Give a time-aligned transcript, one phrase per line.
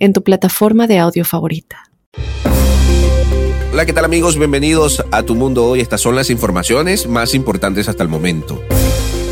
[0.00, 1.84] en tu plataforma de audio favorita.
[3.72, 4.36] Hola, ¿qué tal amigos?
[4.36, 5.80] Bienvenidos a Tu Mundo Hoy.
[5.80, 8.60] Estas son las informaciones más importantes hasta el momento.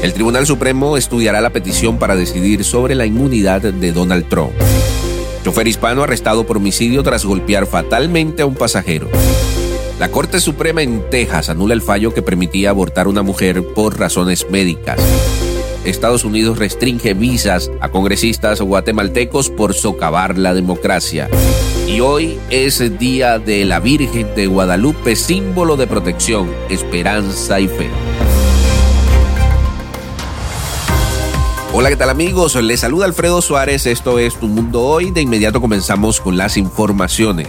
[0.02, 4.52] El Tribunal Supremo estudiará la petición para decidir sobre la inmunidad de Donald Trump.
[5.42, 9.08] Chofer hispano arrestado por homicidio tras golpear fatalmente a un pasajero.
[9.98, 13.98] La Corte Suprema en Texas anula el fallo que permitía abortar a una mujer por
[13.98, 15.00] razones médicas.
[15.88, 21.28] Estados Unidos restringe visas a congresistas guatemaltecos por socavar la democracia.
[21.86, 27.88] Y hoy es día de la Virgen de Guadalupe, símbolo de protección, esperanza y fe.
[31.72, 32.54] Hola, ¿qué tal amigos?
[32.56, 35.10] Les saluda Alfredo Suárez, esto es Tu Mundo Hoy.
[35.10, 37.48] De inmediato comenzamos con las informaciones.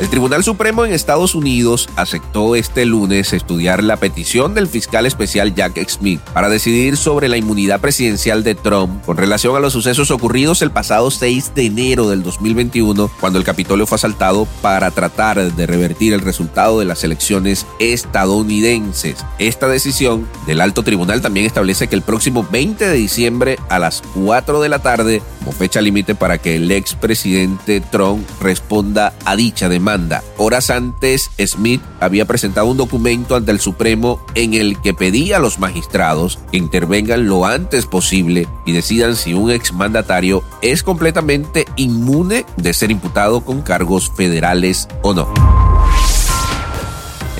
[0.00, 5.54] El Tribunal Supremo en Estados Unidos aceptó este lunes estudiar la petición del fiscal especial
[5.54, 10.10] Jack Smith para decidir sobre la inmunidad presidencial de Trump con relación a los sucesos
[10.10, 15.52] ocurridos el pasado 6 de enero del 2021, cuando el Capitolio fue asaltado para tratar
[15.52, 19.22] de revertir el resultado de las elecciones estadounidenses.
[19.38, 24.02] Esta decisión del alto tribunal también establece que el próximo 20 de diciembre a las
[24.14, 29.68] 4 de la tarde, como fecha límite para que el expresidente Trump responda a dicha
[29.68, 29.89] demanda
[30.36, 35.40] Horas antes, Smith había presentado un documento ante el Supremo en el que pedía a
[35.40, 42.46] los magistrados que intervengan lo antes posible y decidan si un exmandatario es completamente inmune
[42.56, 45.69] de ser imputado con cargos federales o no.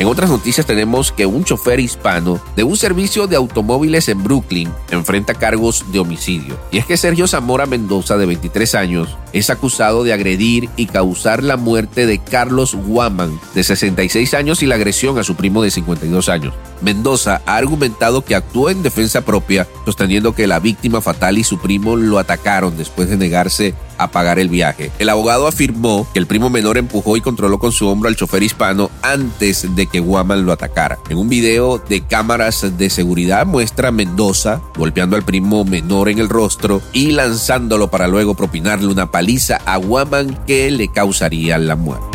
[0.00, 4.72] En otras noticias tenemos que un chofer hispano de un servicio de automóviles en Brooklyn
[4.90, 6.58] enfrenta cargos de homicidio.
[6.70, 11.44] Y es que Sergio Zamora Mendoza, de 23 años, es acusado de agredir y causar
[11.44, 15.70] la muerte de Carlos Guaman, de 66 años, y la agresión a su primo de
[15.70, 16.54] 52 años.
[16.80, 21.58] Mendoza ha argumentado que actuó en defensa propia, sosteniendo que la víctima fatal y su
[21.58, 24.90] primo lo atacaron después de negarse a pagar el viaje.
[24.98, 28.42] El abogado afirmó que el primo menor empujó y controló con su hombro al chofer
[28.42, 30.98] hispano antes de que Guaman lo atacara.
[31.10, 36.18] En un video de cámaras de seguridad muestra a Mendoza golpeando al primo menor en
[36.18, 41.76] el rostro y lanzándolo para luego propinarle una paliza a Guaman que le causaría la
[41.76, 42.09] muerte.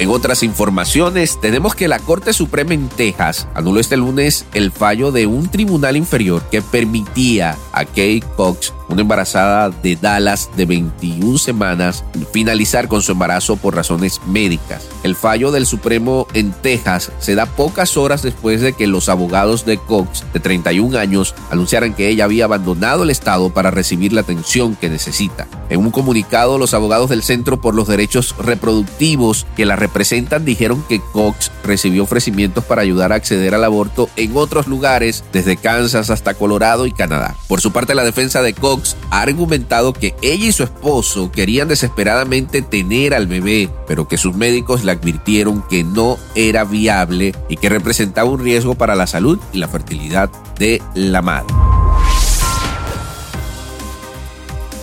[0.00, 5.12] En otras informaciones, tenemos que la Corte Suprema en Texas anuló este lunes el fallo
[5.12, 11.38] de un tribunal inferior que permitía a Kate Cox una embarazada de Dallas de 21
[11.38, 14.82] semanas, finalizar con su embarazo por razones médicas.
[15.02, 19.64] El fallo del Supremo en Texas se da pocas horas después de que los abogados
[19.64, 24.22] de Cox, de 31 años, anunciaran que ella había abandonado el Estado para recibir la
[24.22, 25.46] atención que necesita.
[25.68, 30.84] En un comunicado, los abogados del Centro por los Derechos Reproductivos que la representan dijeron
[30.88, 36.10] que Cox recibió ofrecimientos para ayudar a acceder al aborto en otros lugares, desde Kansas
[36.10, 37.36] hasta Colorado y Canadá.
[37.48, 38.79] Por su parte, la defensa de Cox
[39.10, 44.34] ha argumentado que ella y su esposo querían desesperadamente tener al bebé, pero que sus
[44.34, 49.38] médicos le advirtieron que no era viable y que representaba un riesgo para la salud
[49.52, 51.54] y la fertilidad de la madre.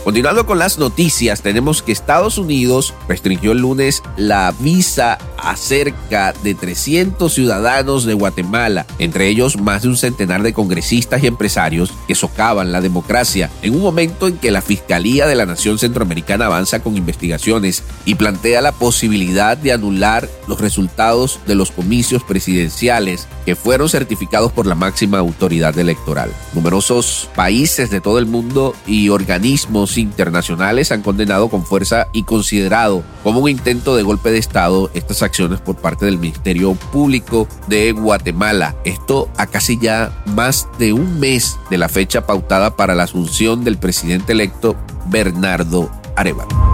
[0.08, 6.34] Continuando con las noticias, tenemos que Estados Unidos restringió el lunes la visa a cerca
[6.44, 11.94] de 300 ciudadanos de Guatemala, entre ellos más de un centenar de congresistas y empresarios
[12.08, 16.48] que socavan la democracia, en un momento en que la Fiscalía de la Nación Centroamericana
[16.48, 23.28] avanza con investigaciones y plantea la posibilidad de anular los resultados de los comicios presidenciales
[23.46, 26.32] que fueron certificados por la máxima autoridad electoral.
[26.54, 33.04] Numerosos países de todo el mundo y organismos internacionales han condenado con fuerza y considerado
[33.24, 37.92] como un intento de golpe de Estado estas acciones por parte del Ministerio Público de
[37.92, 38.76] Guatemala.
[38.84, 43.64] Esto a casi ya más de un mes de la fecha pautada para la asunción
[43.64, 44.76] del presidente electo
[45.10, 46.67] Bernardo Arevalo.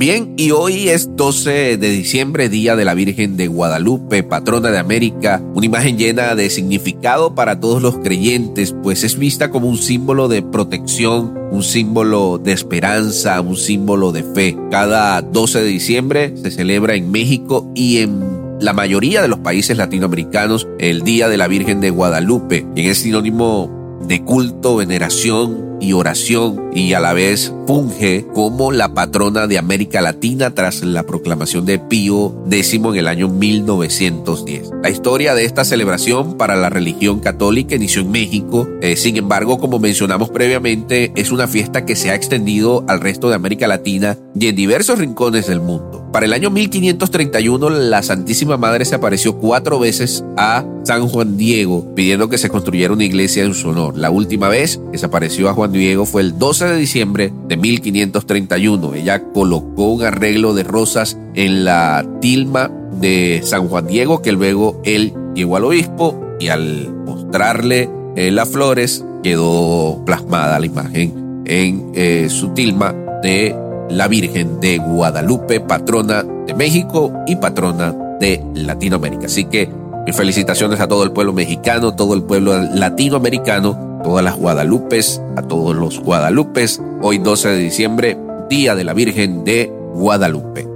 [0.00, 4.78] Bien, y hoy es 12 de diciembre, Día de la Virgen de Guadalupe, patrona de
[4.78, 9.76] América, una imagen llena de significado para todos los creyentes, pues es vista como un
[9.76, 14.56] símbolo de protección, un símbolo de esperanza, un símbolo de fe.
[14.70, 19.76] Cada 12 de diciembre se celebra en México y en la mayoría de los países
[19.76, 25.94] latinoamericanos el Día de la Virgen de Guadalupe, y es sinónimo de culto, veneración y
[25.94, 31.64] oración y a la vez funge como la patrona de América Latina tras la proclamación
[31.64, 34.70] de Pío X en el año 1910.
[34.82, 39.58] La historia de esta celebración para la religión católica inició en México, eh, sin embargo,
[39.58, 44.18] como mencionamos previamente, es una fiesta que se ha extendido al resto de América Latina
[44.34, 45.99] y en diversos rincones del mundo.
[46.12, 51.94] Para el año 1531, la Santísima Madre se apareció cuatro veces a San Juan Diego
[51.94, 53.96] pidiendo que se construyera una iglesia en su honor.
[53.96, 57.56] La última vez que se apareció a Juan Diego fue el 12 de diciembre de
[57.56, 58.94] 1531.
[58.94, 64.80] Ella colocó un arreglo de rosas en la tilma de San Juan Diego que luego
[64.84, 71.92] él llegó al obispo y al mostrarle eh, las flores quedó plasmada la imagen en
[71.94, 72.92] eh, su tilma
[73.22, 73.54] de
[73.90, 79.26] la Virgen de Guadalupe, patrona de México y patrona de Latinoamérica.
[79.26, 79.68] Así que
[80.06, 85.42] mis felicitaciones a todo el pueblo mexicano, todo el pueblo latinoamericano, todas las Guadalupes, a
[85.42, 86.80] todos los Guadalupes.
[87.02, 90.66] Hoy 12 de diciembre, Día de la Virgen de Guadalupe.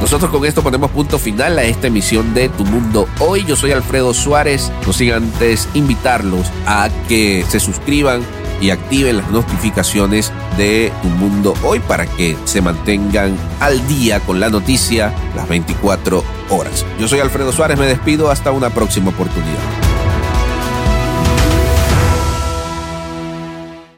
[0.00, 3.44] Nosotros con esto ponemos punto final a esta emisión de Tu Mundo Hoy.
[3.46, 4.70] Yo soy Alfredo Suárez.
[4.84, 8.20] No sigan antes invitarlos a que se suscriban
[8.62, 14.38] y activen las notificaciones de Tu Mundo Hoy para que se mantengan al día con
[14.38, 16.86] la noticia las 24 horas.
[17.00, 19.58] Yo soy Alfredo Suárez, me despido hasta una próxima oportunidad.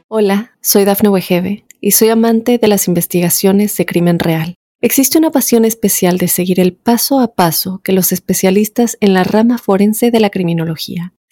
[0.07, 4.55] Hola, soy Dafne Wegebe y soy amante de las investigaciones de crimen real.
[4.81, 9.23] Existe una pasión especial de seguir el paso a paso que los especialistas en la
[9.23, 11.13] rama forense de la criminología